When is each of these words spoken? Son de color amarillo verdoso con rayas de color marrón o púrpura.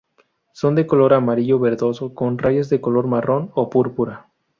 Son 0.51 0.73
de 0.73 0.87
color 0.87 1.13
amarillo 1.13 1.59
verdoso 1.59 2.15
con 2.15 2.39
rayas 2.39 2.69
de 2.69 2.81
color 2.81 3.05
marrón 3.05 3.51
o 3.53 3.69
púrpura. 3.69 4.31